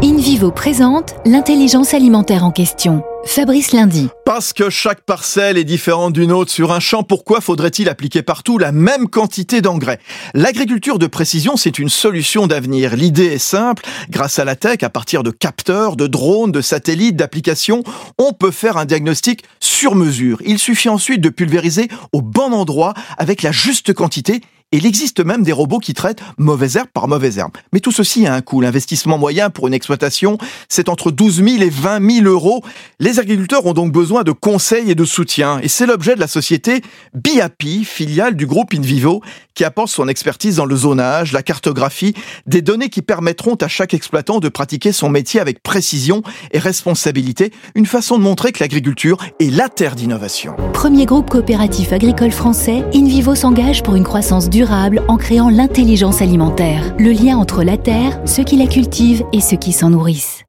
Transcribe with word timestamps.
in 0.00 0.17
InVivo 0.28 0.50
présente 0.50 1.14
l'intelligence 1.24 1.94
alimentaire 1.94 2.44
en 2.44 2.50
question. 2.50 3.02
Fabrice 3.24 3.72
Lundi. 3.72 4.08
Parce 4.26 4.52
que 4.52 4.68
chaque 4.68 5.00
parcelle 5.00 5.56
est 5.56 5.64
différente 5.64 6.12
d'une 6.12 6.32
autre 6.32 6.50
sur 6.50 6.70
un 6.70 6.80
champ, 6.80 7.02
pourquoi 7.02 7.40
faudrait-il 7.40 7.88
appliquer 7.88 8.20
partout 8.20 8.58
la 8.58 8.70
même 8.70 9.08
quantité 9.08 9.62
d'engrais? 9.62 9.98
L'agriculture 10.34 10.98
de 10.98 11.06
précision, 11.06 11.56
c'est 11.56 11.78
une 11.78 11.88
solution 11.88 12.46
d'avenir. 12.46 12.94
L'idée 12.94 13.24
est 13.24 13.38
simple, 13.38 13.86
grâce 14.10 14.38
à 14.38 14.44
la 14.44 14.54
tech, 14.54 14.82
à 14.82 14.90
partir 14.90 15.22
de 15.22 15.30
capteurs, 15.30 15.96
de 15.96 16.06
drones, 16.06 16.52
de 16.52 16.60
satellites, 16.60 17.16
d'applications, 17.16 17.82
on 18.18 18.34
peut 18.34 18.50
faire 18.50 18.76
un 18.76 18.84
diagnostic 18.84 19.44
sur 19.60 19.94
mesure. 19.94 20.42
Il 20.44 20.58
suffit 20.58 20.90
ensuite 20.90 21.22
de 21.22 21.30
pulvériser 21.30 21.88
au 22.12 22.20
bon 22.20 22.52
endroit 22.52 22.92
avec 23.16 23.40
la 23.40 23.50
juste 23.50 23.94
quantité 23.94 24.42
il 24.70 24.84
existe 24.84 25.24
même 25.24 25.44
des 25.44 25.52
robots 25.52 25.78
qui 25.78 25.94
traitent 25.94 26.20
mauvaise 26.36 26.76
herbe 26.76 26.88
par 26.92 27.08
mauvaise 27.08 27.38
herbe. 27.38 27.52
Mais 27.72 27.80
tout 27.80 27.90
ceci 27.90 28.26
a 28.26 28.34
un 28.34 28.42
coût. 28.42 28.60
L'investissement 28.60 29.16
moyen 29.16 29.48
pour 29.48 29.66
une 29.66 29.72
c'est 30.68 30.88
entre 30.88 31.10
12 31.10 31.44
000 31.44 31.62
et 31.62 31.70
20 31.70 32.22
000 32.22 32.26
euros. 32.26 32.64
Les 33.00 33.18
agriculteurs 33.18 33.66
ont 33.66 33.72
donc 33.72 33.92
besoin 33.92 34.22
de 34.22 34.32
conseils 34.32 34.90
et 34.90 34.94
de 34.94 35.04
soutien. 35.04 35.60
Et 35.62 35.68
c'est 35.68 35.86
l'objet 35.86 36.14
de 36.14 36.20
la 36.20 36.26
société 36.26 36.82
BIAPI, 37.14 37.84
filiale 37.84 38.34
du 38.34 38.46
groupe 38.46 38.74
InVivo, 38.74 39.22
qui 39.58 39.64
apporte 39.64 39.88
son 39.88 40.06
expertise 40.06 40.54
dans 40.54 40.66
le 40.66 40.76
zonage, 40.76 41.32
la 41.32 41.42
cartographie, 41.42 42.14
des 42.46 42.62
données 42.62 42.90
qui 42.90 43.02
permettront 43.02 43.56
à 43.56 43.66
chaque 43.66 43.92
exploitant 43.92 44.38
de 44.38 44.48
pratiquer 44.48 44.92
son 44.92 45.08
métier 45.08 45.40
avec 45.40 45.64
précision 45.64 46.22
et 46.52 46.60
responsabilité. 46.60 47.52
Une 47.74 47.84
façon 47.84 48.18
de 48.18 48.22
montrer 48.22 48.52
que 48.52 48.62
l'agriculture 48.62 49.18
est 49.40 49.50
la 49.50 49.68
terre 49.68 49.96
d'innovation. 49.96 50.54
Premier 50.74 51.06
groupe 51.06 51.28
coopératif 51.28 51.92
agricole 51.92 52.30
français, 52.30 52.84
InVivo 52.94 53.34
s'engage 53.34 53.82
pour 53.82 53.96
une 53.96 54.04
croissance 54.04 54.48
durable 54.48 55.02
en 55.08 55.16
créant 55.16 55.48
l'intelligence 55.48 56.22
alimentaire, 56.22 56.94
le 56.96 57.10
lien 57.10 57.36
entre 57.36 57.64
la 57.64 57.76
terre, 57.76 58.20
ceux 58.26 58.44
qui 58.44 58.58
la 58.58 58.68
cultivent 58.68 59.24
et 59.32 59.40
ceux 59.40 59.56
qui 59.56 59.72
s'en 59.72 59.90
nourrissent. 59.90 60.44